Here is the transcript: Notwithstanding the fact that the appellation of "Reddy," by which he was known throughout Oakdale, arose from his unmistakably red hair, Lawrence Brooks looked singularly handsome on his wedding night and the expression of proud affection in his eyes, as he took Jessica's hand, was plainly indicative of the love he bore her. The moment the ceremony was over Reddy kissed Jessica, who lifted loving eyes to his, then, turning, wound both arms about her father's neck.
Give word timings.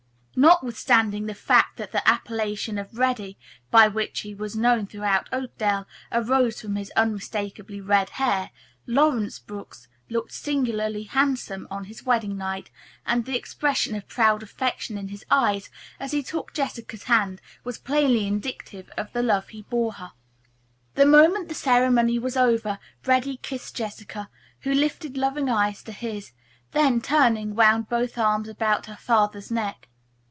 Notwithstanding 0.33 1.25
the 1.25 1.33
fact 1.35 1.75
that 1.77 1.91
the 1.91 2.07
appellation 2.07 2.77
of 2.79 2.97
"Reddy," 2.97 3.37
by 3.69 3.87
which 3.89 4.21
he 4.21 4.33
was 4.33 4.55
known 4.55 4.87
throughout 4.87 5.27
Oakdale, 5.31 5.85
arose 6.11 6.61
from 6.61 6.77
his 6.77 6.91
unmistakably 6.95 7.81
red 7.81 8.11
hair, 8.11 8.49
Lawrence 8.87 9.37
Brooks 9.39 9.89
looked 10.09 10.31
singularly 10.31 11.03
handsome 11.03 11.67
on 11.69 11.83
his 11.83 12.03
wedding 12.05 12.37
night 12.37 12.71
and 13.05 13.25
the 13.25 13.35
expression 13.37 13.93
of 13.93 14.07
proud 14.07 14.41
affection 14.41 14.97
in 14.97 15.09
his 15.09 15.25
eyes, 15.29 15.69
as 15.99 16.11
he 16.11 16.23
took 16.23 16.53
Jessica's 16.53 17.03
hand, 17.03 17.39
was 17.63 17.77
plainly 17.77 18.25
indicative 18.25 18.89
of 18.97 19.11
the 19.11 19.21
love 19.21 19.49
he 19.49 19.63
bore 19.63 19.93
her. 19.95 20.13
The 20.95 21.05
moment 21.05 21.49
the 21.49 21.55
ceremony 21.55 22.17
was 22.17 22.37
over 22.37 22.79
Reddy 23.05 23.35
kissed 23.43 23.75
Jessica, 23.75 24.29
who 24.61 24.73
lifted 24.73 25.17
loving 25.17 25.49
eyes 25.49 25.83
to 25.83 25.91
his, 25.91 26.31
then, 26.71 26.99
turning, 27.01 27.53
wound 27.53 27.89
both 27.89 28.17
arms 28.17 28.47
about 28.47 28.85
her 28.87 28.97
father's 28.97 29.51
neck. 29.51 29.89